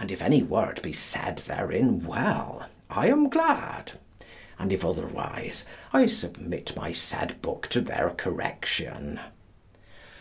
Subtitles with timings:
[0.00, 3.92] And if any word be said therein well, I am glad;
[4.58, 9.20] and if otherwise, I submit my said book to their correction.